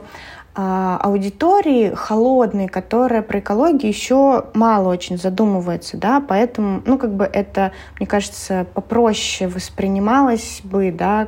э, 0.55 0.97
аудитории 1.01 1.93
холодной, 1.93 2.67
которая 2.67 3.21
про 3.21 3.39
экологию 3.39 3.91
еще 3.91 4.45
мало 4.53 4.89
очень 4.89 5.17
задумывается, 5.17 5.97
да, 5.97 6.21
поэтому, 6.25 6.81
ну, 6.85 6.97
как 6.97 7.13
бы 7.13 7.25
это, 7.25 7.71
мне 7.99 8.07
кажется, 8.07 8.65
попроще 8.73 9.49
воспринималось 9.49 10.61
бы, 10.63 10.91
да, 10.91 11.27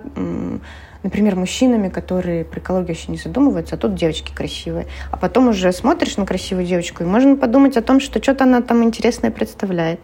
например, 1.03 1.35
мужчинами, 1.35 1.89
которые 1.89 2.45
про 2.45 2.59
экологию 2.59 2.95
еще 2.95 3.11
не 3.11 3.17
задумываются, 3.17 3.75
а 3.75 3.77
тут 3.77 3.95
девочки 3.95 4.33
красивые. 4.33 4.87
А 5.11 5.17
потом 5.17 5.49
уже 5.49 5.71
смотришь 5.71 6.17
на 6.17 6.25
красивую 6.25 6.65
девочку, 6.65 7.03
и 7.03 7.05
можно 7.05 7.35
подумать 7.35 7.77
о 7.77 7.81
том, 7.81 7.99
что 7.99 8.23
что-то 8.23 8.45
она 8.45 8.61
там 8.61 8.83
интересное 8.83 9.29
представляет. 9.29 9.99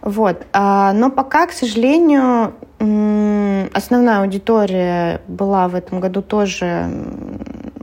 Вот. 0.00 0.46
А, 0.52 0.92
но 0.92 1.10
пока, 1.10 1.46
к 1.46 1.52
сожалению, 1.52 2.54
основная 2.78 4.20
аудитория 4.20 5.20
была 5.28 5.68
в 5.68 5.74
этом 5.74 6.00
году 6.00 6.22
тоже 6.22 6.90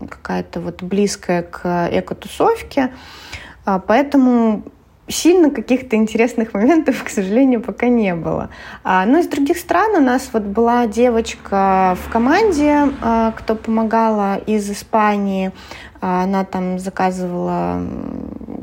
какая-то 0.10 0.60
вот 0.60 0.82
близкая 0.82 1.44
к 1.44 1.88
экотусовке, 1.92 2.92
а, 3.66 3.80
поэтому 3.80 4.64
сильно 5.10 5.50
каких-то 5.50 5.96
интересных 5.96 6.54
моментов, 6.54 7.04
к 7.04 7.10
сожалению, 7.10 7.62
пока 7.62 7.88
не 7.88 8.16
было. 8.16 8.50
А, 8.84 9.06
но 9.06 9.20
из 9.20 9.28
других 9.28 9.58
стран 9.58 9.96
у 9.96 10.00
нас 10.00 10.30
вот 10.32 10.44
была 10.44 10.88
девочка 10.88 11.98
в 12.06 12.12
команде, 12.12 12.92
а, 13.02 13.32
кто 13.32 13.56
помогала 13.56 14.38
из 14.38 14.70
Испании. 14.70 15.52
А, 16.00 16.24
она 16.24 16.46
там 16.46 16.80
заказывала 16.80 17.82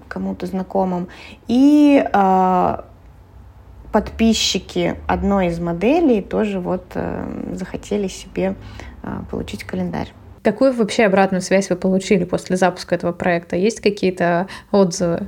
кому-то 0.09 0.47
знакомым. 0.47 1.09
И 1.49 2.05
подписчики 3.93 4.97
одной 5.09 5.49
из 5.49 5.59
моделей 5.59 6.21
тоже 6.21 6.61
вот 6.61 6.85
захотели 7.53 8.09
себе 8.09 8.55
получить 9.31 9.65
календарь. 9.65 10.12
Какую 10.47 10.73
вообще 10.73 11.07
обратную 11.07 11.41
связь 11.43 11.71
вы 11.71 11.75
получили 11.75 12.23
после 12.23 12.57
запуска 12.57 12.95
этого 12.95 13.11
проекта? 13.11 13.57
Есть 13.57 13.81
какие-то 13.81 14.47
отзывы? 14.71 15.26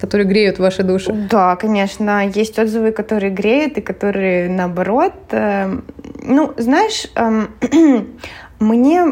которые 0.00 0.26
греют 0.26 0.58
ваши 0.58 0.82
души. 0.82 1.12
Да, 1.30 1.54
конечно, 1.54 2.26
есть 2.26 2.58
отзывы, 2.58 2.90
которые 2.90 3.30
греют 3.30 3.78
и 3.78 3.80
которые 3.80 4.48
наоборот. 4.48 5.12
Э, 5.30 5.78
ну, 6.20 6.54
знаешь, 6.56 7.06
эм, 7.14 7.50
мне 8.58 9.04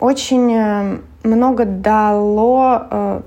очень 0.00 0.52
э, 0.52 0.98
много 1.24 1.64
дало, 1.64 2.86
э, 2.90 3.20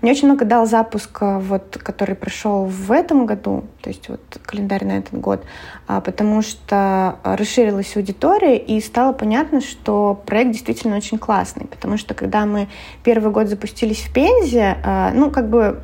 мне 0.00 0.12
очень 0.12 0.28
много 0.28 0.44
дал 0.44 0.66
запуск, 0.66 1.18
э, 1.20 1.38
вот, 1.38 1.76
который 1.82 2.14
прошел 2.14 2.64
в 2.64 2.92
этом 2.92 3.26
году, 3.26 3.64
то 3.80 3.90
есть 3.90 4.08
вот 4.08 4.20
календарь 4.44 4.84
на 4.84 4.92
этот 4.98 5.20
год, 5.20 5.44
а, 5.88 6.00
потому 6.00 6.42
что 6.42 7.16
расширилась 7.24 7.96
аудитория 7.96 8.56
и 8.56 8.80
стало 8.80 9.12
понятно, 9.12 9.60
что 9.60 10.22
проект 10.24 10.52
действительно 10.52 10.96
очень 10.96 11.18
классный, 11.18 11.66
потому 11.66 11.98
что 11.98 12.14
когда 12.14 12.46
мы 12.46 12.68
первый 13.02 13.32
год 13.32 13.48
запустились 13.48 14.02
в 14.02 14.12
Пензе, 14.12 14.76
э, 14.84 15.10
ну 15.14 15.30
как 15.30 15.48
бы 15.48 15.80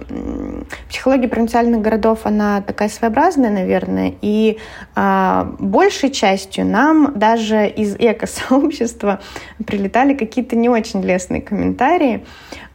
психология 0.88 1.28
провинциальных 1.28 1.82
городов, 1.82 2.20
она 2.24 2.62
такая 2.62 2.88
своеобразная, 2.88 3.50
наверное, 3.50 4.14
и 4.22 4.58
а, 4.94 5.52
большей 5.58 6.10
частью 6.10 6.66
нам 6.66 7.12
даже 7.16 7.68
из 7.68 7.96
эко-сообщества 7.96 9.20
прилетали 9.66 10.14
какие-то 10.14 10.54
не 10.56 10.68
очень 10.68 11.02
лестные 11.02 11.42
комментарии. 11.48 12.24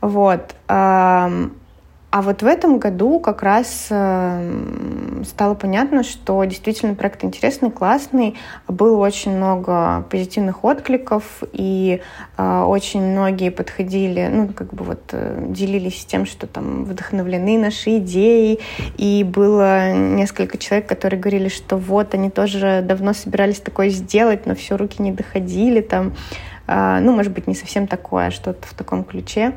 Вот. 0.02 0.56
А 2.16 2.22
вот 2.22 2.44
в 2.44 2.46
этом 2.46 2.78
году 2.78 3.20
как 3.20 3.42
раз 3.42 3.90
стало 5.26 5.56
понятно, 5.56 6.04
что 6.04 6.44
действительно 6.44 6.94
проект 6.96 7.24
интересный, 7.24 7.72
классный. 7.72 8.36
Было 8.68 8.98
очень 8.98 9.36
много 9.36 10.06
позитивных 10.10 10.64
откликов, 10.64 11.42
и 11.52 12.02
э, 12.38 12.64
очень 12.68 13.02
многие 13.02 13.50
подходили, 13.50 14.30
ну, 14.32 14.50
как 14.50 14.74
бы 14.74 14.84
вот 14.84 15.02
э, 15.12 15.46
делились 15.50 16.06
тем, 16.06 16.26
что 16.26 16.48
там 16.48 16.86
вдохновлены 16.86 17.58
наши 17.58 17.98
идеи. 17.98 18.60
И 18.98 19.24
было 19.24 19.92
несколько 19.94 20.58
человек, 20.58 20.88
которые 20.88 21.20
говорили, 21.20 21.50
что 21.50 21.78
вот 21.78 22.14
они 22.14 22.30
тоже 22.30 22.84
давно 22.84 23.14
собирались 23.14 23.60
такое 23.60 23.90
сделать, 23.90 24.46
но 24.46 24.56
все 24.56 24.78
руки 24.78 25.02
не 25.02 25.12
доходили 25.12 25.82
там. 25.82 26.14
Э, 26.68 27.00
ну, 27.02 27.14
может 27.14 27.32
быть, 27.32 27.48
не 27.48 27.56
совсем 27.56 27.88
такое, 27.88 28.28
а 28.28 28.32
что-то 28.32 28.68
в 28.68 28.74
таком 28.74 29.04
ключе. 29.04 29.54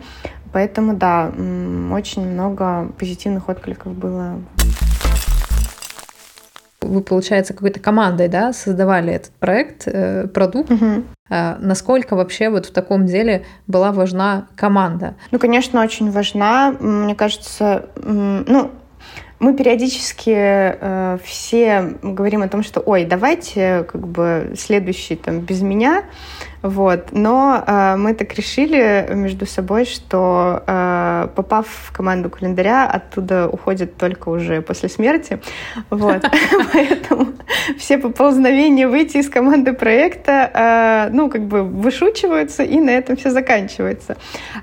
Поэтому, 0.52 0.94
да, 0.94 1.30
очень 1.92 2.26
много 2.26 2.90
позитивных 2.98 3.48
откликов 3.48 3.92
было. 3.92 4.40
Вы, 6.80 7.02
получается, 7.02 7.52
какой-то 7.52 7.80
командой, 7.80 8.28
да, 8.28 8.52
создавали 8.52 9.12
этот 9.12 9.32
проект, 9.32 9.82
э, 9.86 10.28
продукт. 10.28 10.70
Угу. 10.70 11.04
А 11.28 11.58
насколько 11.60 12.14
вообще 12.14 12.48
вот 12.48 12.66
в 12.66 12.72
таком 12.72 13.06
деле 13.06 13.44
была 13.66 13.92
важна 13.92 14.46
команда? 14.54 15.16
Ну, 15.32 15.38
конечно, 15.38 15.82
очень 15.82 16.10
важна. 16.10 16.75
Мне 16.78 17.16
кажется, 17.16 17.86
ну, 17.96 18.70
мы 19.38 19.54
периодически 19.54 20.32
э, 20.34 21.18
все 21.22 21.94
говорим 22.02 22.42
о 22.42 22.48
том, 22.48 22.62
что, 22.62 22.80
ой, 22.80 23.04
давайте 23.04 23.84
как 23.90 24.06
бы 24.06 24.54
следующий 24.56 25.16
там 25.16 25.40
без 25.40 25.60
меня, 25.60 26.04
вот. 26.66 27.08
Но 27.12 27.62
э, 27.64 27.96
мы 27.96 28.14
так 28.14 28.35
решили 28.35 29.08
между 29.11 29.46
собой, 29.46 29.85
что 29.85 30.62
э, 30.66 31.28
попав 31.35 31.66
в 31.68 31.92
команду 31.92 32.28
календаря, 32.28 32.87
оттуда 32.87 33.49
уходят 33.49 33.96
только 33.96 34.28
уже 34.30 34.62
после 34.62 34.88
смерти. 34.88 35.38
Вот. 35.90 36.25
Поэтому 36.73 37.28
все 37.78 37.99
поползновения 37.99 38.88
выйти 38.88 39.18
из 39.18 39.28
команды 39.28 39.73
проекта, 39.73 41.08
э, 41.08 41.14
ну, 41.14 41.30
как 41.30 41.42
бы 41.46 41.62
вышучиваются, 41.62 42.64
и 42.64 42.80
на 42.80 42.90
этом 42.90 43.16
все 43.16 43.30
заканчивается. 43.30 44.16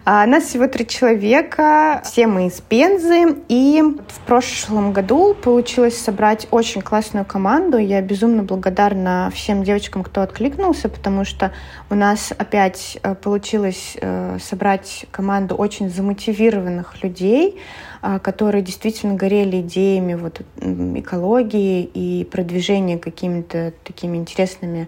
А 0.04 0.26
нас 0.26 0.44
всего 0.44 0.68
три 0.68 0.86
человека, 0.86 2.02
все 2.04 2.28
мы 2.28 2.48
из 2.48 2.60
Пензы, 2.60 3.38
и 3.48 3.82
в 3.82 4.20
прошлом 4.28 4.92
году 4.92 5.34
получилось 5.34 5.98
собрать 5.98 6.48
очень 6.52 6.82
классную 6.82 7.26
команду. 7.26 7.78
Я 7.78 8.02
безумно 8.02 8.44
благодарна 8.44 9.32
всем 9.34 9.64
девочкам, 9.64 10.04
кто 10.04 10.22
откликнулся, 10.22 10.90
потому 10.90 11.24
что 11.24 11.52
у 11.94 11.96
нас 11.96 12.34
опять 12.36 12.98
э, 13.04 13.14
получилось 13.14 13.96
э, 14.02 14.40
собрать 14.42 15.06
команду 15.12 15.54
очень 15.54 15.92
замотивированных 15.92 17.04
людей, 17.04 17.62
э, 18.02 18.18
которые 18.18 18.64
действительно 18.64 19.14
горели 19.14 19.62
идеями 19.62 20.16
вот 20.16 20.42
экологии 20.60 21.84
и 21.84 22.26
продвижения 22.26 22.98
какими-то 22.98 23.74
такими 23.84 24.18
интересными 24.18 24.88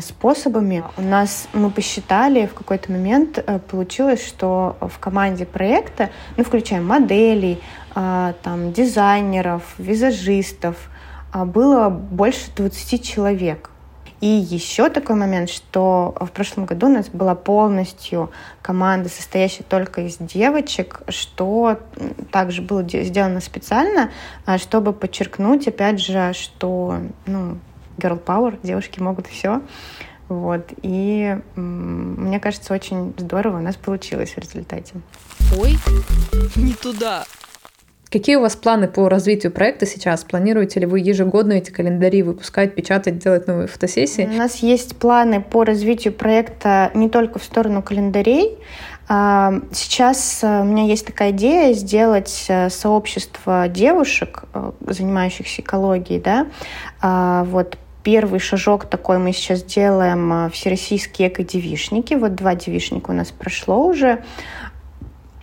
способами. 0.00 0.82
У 0.96 1.02
нас 1.02 1.46
мы 1.52 1.70
посчитали 1.70 2.46
в 2.46 2.54
какой-то 2.54 2.92
момент 2.92 3.44
получилось, 3.70 4.26
что 4.26 4.78
в 4.80 4.98
команде 4.98 5.44
проекта, 5.44 6.08
ну 6.38 6.44
включая 6.44 6.80
моделей, 6.80 7.60
там 7.92 8.72
дизайнеров, 8.72 9.62
визажистов, 9.76 10.76
было 11.34 11.90
больше 11.90 12.50
20 12.56 13.04
человек. 13.04 13.70
И 14.20 14.26
еще 14.26 14.90
такой 14.90 15.16
момент, 15.16 15.48
что 15.48 16.14
в 16.20 16.30
прошлом 16.30 16.66
году 16.66 16.86
у 16.86 16.90
нас 16.90 17.08
была 17.08 17.34
полностью 17.34 18.30
команда, 18.60 19.08
состоящая 19.08 19.64
только 19.64 20.02
из 20.02 20.18
девочек, 20.18 21.00
что 21.08 21.78
также 22.30 22.60
было 22.60 22.82
сделано 22.82 23.40
специально, 23.40 24.10
а, 24.44 24.58
чтобы 24.58 24.92
подчеркнуть, 24.92 25.66
опять 25.68 26.00
же, 26.00 26.32
что 26.34 27.00
ну, 27.24 27.58
girl 27.96 28.22
power, 28.22 28.58
девушки 28.62 29.00
могут 29.00 29.26
все. 29.26 29.62
Вот. 30.28 30.70
И 30.82 31.36
мне 31.56 32.38
кажется, 32.38 32.72
очень 32.72 33.12
здорово 33.16 33.58
у 33.58 33.62
нас 33.62 33.74
получилось 33.76 34.34
в 34.34 34.38
результате. 34.38 34.94
Ой, 35.58 35.76
не 36.54 36.74
туда. 36.74 37.24
Какие 38.10 38.36
у 38.36 38.40
вас 38.40 38.56
планы 38.56 38.88
по 38.88 39.08
развитию 39.08 39.52
проекта 39.52 39.86
сейчас? 39.86 40.24
Планируете 40.24 40.80
ли 40.80 40.86
вы 40.86 40.98
ежегодно 40.98 41.52
эти 41.52 41.70
календари 41.70 42.24
выпускать, 42.24 42.74
печатать, 42.74 43.18
делать 43.18 43.46
новые 43.46 43.68
фотосессии? 43.68 44.28
У 44.28 44.36
нас 44.36 44.56
есть 44.56 44.96
планы 44.96 45.40
по 45.40 45.62
развитию 45.62 46.12
проекта 46.12 46.90
не 46.94 47.08
только 47.08 47.38
в 47.38 47.44
сторону 47.44 47.82
календарей. 47.82 48.58
А, 49.06 49.54
сейчас 49.72 50.40
э, 50.42 50.60
у 50.60 50.64
меня 50.64 50.86
есть 50.86 51.06
такая 51.06 51.30
идея 51.30 51.72
сделать 51.72 52.46
э, 52.48 52.68
сообщество 52.68 53.68
девушек, 53.68 54.42
э, 54.54 54.72
занимающихся 54.88 55.62
экологией, 55.62 56.20
да, 56.20 56.46
а, 57.00 57.44
вот 57.44 57.76
первый 58.02 58.40
шажок 58.40 58.86
такой 58.86 59.18
мы 59.18 59.32
сейчас 59.32 59.62
делаем 59.62 60.50
всероссийские 60.50 61.28
эко-девишники. 61.28 62.14
Вот 62.14 62.34
два 62.34 62.54
девишника 62.54 63.10
у 63.10 63.14
нас 63.14 63.30
прошло 63.30 63.84
уже. 63.84 64.24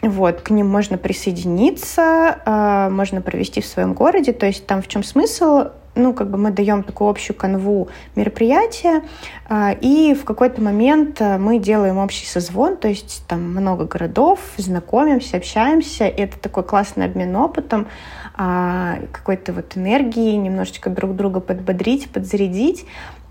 Вот, 0.02 0.42
к 0.42 0.52
ним 0.52 0.68
можно 0.68 0.98
присоединиться, 0.98 2.38
э, 2.46 2.90
можно 2.90 3.22
провести 3.22 3.62
в 3.62 3.66
своем 3.66 3.94
городе. 3.94 4.32
То 4.32 4.46
есть 4.46 4.68
там 4.68 4.82
в 4.82 4.88
чем 4.88 5.04
смысл? 5.04 5.70
Ну, 5.96 6.14
как 6.14 6.30
бы 6.30 6.38
мы 6.38 6.52
даем 6.52 6.84
такую 6.84 7.10
общую 7.10 7.36
канву 7.36 7.88
мероприятия, 8.16 9.02
э, 9.50 9.74
и 9.82 10.14
в 10.14 10.26
какой-то 10.26 10.62
момент 10.62 11.20
э, 11.20 11.40
мы 11.40 11.58
делаем 11.58 11.98
общий 11.98 12.28
созвон, 12.28 12.78
то 12.78 12.88
есть 12.88 13.24
там 13.28 13.42
много 13.42 13.86
городов, 13.86 14.40
знакомимся, 14.58 15.38
общаемся. 15.38 16.08
И 16.08 16.22
это 16.22 16.38
такой 16.38 16.64
классный 16.64 17.06
обмен 17.06 17.36
опытом, 17.36 17.88
какой-то 18.36 19.52
вот 19.52 19.76
энергии, 19.76 20.36
немножечко 20.36 20.92
друг 20.92 21.16
друга 21.16 21.40
подбодрить, 21.40 22.12
подзарядить. 22.12 22.86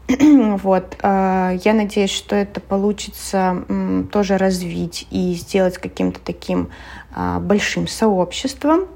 Вот. 0.63 0.97
А, 1.03 1.53
я 1.65 1.73
надеюсь, 1.73 2.11
что 2.11 2.37
это 2.37 2.61
получится 2.61 3.65
тоже 4.13 4.37
развить 4.37 5.07
и 5.11 5.35
сделать 5.35 5.79
каким-то 5.79 6.21
таким 6.21 6.69
а, 7.15 7.41
большим 7.41 7.89
сообществом. 7.89 8.87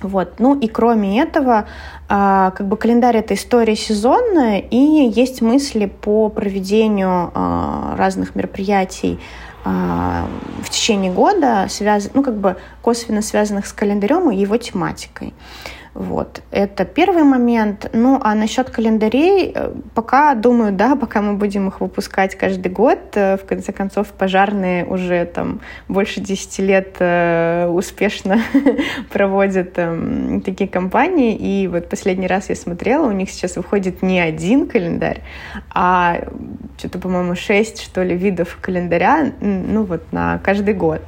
Вот. 0.00 0.38
Ну 0.38 0.58
и 0.58 0.68
кроме 0.68 1.20
этого, 1.20 1.66
а, 2.08 2.50
как 2.52 2.68
бы 2.68 2.76
календарь 2.76 3.16
это 3.16 3.34
история 3.34 3.74
сезонная, 3.74 4.58
и 4.58 4.76
есть 4.76 5.40
мысли 5.40 5.86
по 5.86 6.28
проведению 6.28 7.32
разных 7.96 8.34
мероприятий 8.34 9.18
в 9.64 10.70
течение 10.70 11.12
года, 11.12 11.66
связ... 11.68 12.10
ну, 12.14 12.22
как 12.22 12.38
бы 12.38 12.56
косвенно 12.80 13.20
связанных 13.20 13.66
с 13.66 13.72
календарем 13.72 14.30
и 14.30 14.36
его 14.36 14.56
тематикой. 14.56 15.34
Вот, 15.98 16.42
это 16.52 16.84
первый 16.84 17.24
момент. 17.24 17.90
Ну, 17.92 18.20
а 18.22 18.36
насчет 18.36 18.70
календарей, 18.70 19.50
э, 19.52 19.72
пока, 19.96 20.36
думаю, 20.36 20.72
да, 20.72 20.94
пока 21.00 21.20
мы 21.20 21.34
будем 21.34 21.66
их 21.66 21.80
выпускать 21.80 22.36
каждый 22.36 22.70
год, 22.70 23.00
э, 23.14 23.36
в 23.36 23.44
конце 23.44 23.72
концов, 23.72 24.06
пожарные 24.06 24.84
уже 24.84 25.24
там 25.24 25.60
больше 25.88 26.20
10 26.20 26.58
лет 26.60 26.96
э, 27.00 27.66
успешно 27.72 28.40
проводят 29.12 29.76
эм, 29.76 30.40
такие 30.42 30.70
кампании, 30.70 31.34
и 31.34 31.66
вот 31.66 31.88
последний 31.88 32.28
раз 32.28 32.48
я 32.48 32.54
смотрела, 32.54 33.08
у 33.08 33.12
них 33.12 33.28
сейчас 33.28 33.56
выходит 33.56 34.00
не 34.00 34.20
один 34.20 34.68
календарь, 34.68 35.22
а 35.74 36.20
что-то, 36.78 37.00
по-моему, 37.00 37.34
6, 37.34 37.82
что 37.82 38.04
ли, 38.04 38.16
видов 38.16 38.56
календаря, 38.60 39.32
ну, 39.40 39.82
вот 39.82 40.12
на 40.12 40.38
каждый 40.38 40.74
год. 40.74 41.02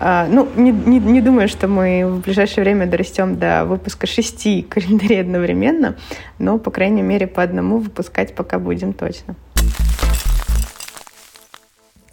А, 0.00 0.28
ну, 0.28 0.48
не, 0.56 0.70
не, 0.70 1.00
не 1.00 1.20
думаю, 1.20 1.48
что 1.48 1.66
мы 1.66 2.06
в 2.06 2.20
ближайшее 2.20 2.62
время 2.62 2.86
дорастем 2.86 3.36
до 3.36 3.64
выпуска 3.64 4.06
шести 4.06 4.62
календарей 4.62 5.20
одновременно, 5.20 5.96
но, 6.38 6.58
по 6.58 6.70
крайней 6.70 7.02
мере, 7.02 7.26
по 7.26 7.42
одному 7.42 7.78
выпускать 7.78 8.34
пока 8.34 8.58
будем 8.58 8.92
точно. 8.92 9.34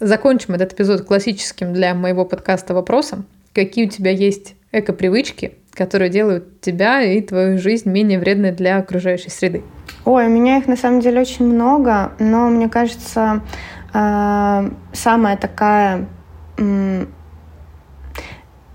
Закончим 0.00 0.54
этот 0.54 0.72
эпизод 0.74 1.02
классическим 1.02 1.72
для 1.72 1.94
моего 1.94 2.24
подкаста 2.24 2.74
вопросом. 2.74 3.24
Какие 3.54 3.86
у 3.86 3.88
тебя 3.88 4.10
есть 4.10 4.56
эко-привычки, 4.72 5.54
которые 5.72 6.10
делают 6.10 6.60
тебя 6.60 7.02
и 7.02 7.20
твою 7.22 7.58
жизнь 7.58 7.88
менее 7.88 8.18
вредной 8.18 8.50
для 8.50 8.78
окружающей 8.78 9.30
среды? 9.30 9.62
Ой, 10.04 10.26
у 10.26 10.28
меня 10.28 10.58
их 10.58 10.66
на 10.66 10.76
самом 10.76 11.00
деле 11.00 11.20
очень 11.20 11.46
много, 11.46 12.12
но 12.18 12.48
мне 12.48 12.68
кажется, 12.68 13.42
а, 13.94 14.70
самая 14.92 15.36
такая 15.36 16.06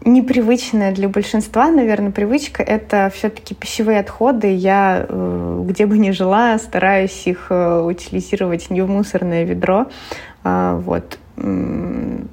непривычная 0.04 0.92
для 0.94 1.08
большинства, 1.10 1.70
наверное, 1.70 2.12
привычка— 2.12 2.64
это 2.68 3.12
все-таки 3.14 3.54
пищевые 3.54 4.00
отходы. 4.00 4.54
Я, 4.54 5.06
э, 5.08 5.64
где 5.68 5.86
бы 5.86 5.98
ни 5.98 6.12
жила, 6.12 6.58
стараюсь 6.58 7.28
их 7.28 7.48
э, 7.50 7.82
утилизировать 7.82 8.70
не 8.70 8.82
в 8.82 8.90
мусорное 8.90 9.44
ведро. 9.44 9.88
А, 10.44 10.78
вот 10.78 11.18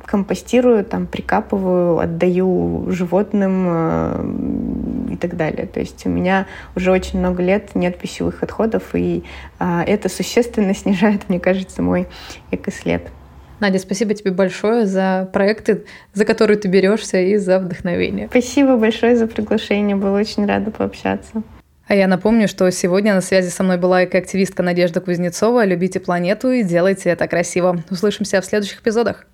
компостирую, 0.06 0.84
там, 0.84 1.06
прикапываю, 1.06 1.98
отдаю 1.98 2.86
животным 2.90 3.64
э, 3.68 5.12
и 5.12 5.16
так 5.16 5.36
далее. 5.36 5.66
То 5.66 5.80
есть 5.80 6.04
у 6.04 6.10
меня 6.10 6.46
уже 6.74 6.90
очень 6.90 7.18
много 7.18 7.42
лет 7.42 7.74
нет 7.74 7.98
пищевых 7.98 8.42
отходов, 8.42 8.94
и 8.94 9.24
а, 9.58 9.82
это 9.84 10.08
существенно 10.08 10.74
снижает, 10.74 11.28
мне 11.28 11.40
кажется, 11.40 11.80
мой 11.80 12.06
экослед. 12.50 13.10
Надя, 13.60 13.78
спасибо 13.78 14.14
тебе 14.14 14.30
большое 14.30 14.86
за 14.86 15.28
проекты, 15.32 15.84
за 16.14 16.24
которые 16.24 16.58
ты 16.58 16.68
берешься 16.68 17.18
и 17.20 17.36
за 17.36 17.58
вдохновение. 17.58 18.28
Спасибо 18.30 18.76
большое 18.76 19.16
за 19.16 19.26
приглашение. 19.26 19.96
Была 19.96 20.18
очень 20.18 20.46
рада 20.46 20.70
пообщаться. 20.70 21.42
А 21.88 21.94
я 21.94 22.06
напомню, 22.06 22.48
что 22.48 22.70
сегодня 22.70 23.14
на 23.14 23.22
связи 23.22 23.48
со 23.48 23.62
мной 23.62 23.78
была 23.78 24.04
экоактивистка 24.04 24.62
Надежда 24.62 25.00
Кузнецова. 25.00 25.64
Любите 25.64 26.00
планету 26.00 26.50
и 26.50 26.62
делайте 26.62 27.08
это 27.08 27.26
красиво. 27.26 27.82
Услышимся 27.90 28.40
в 28.42 28.44
следующих 28.44 28.82
эпизодах. 28.82 29.26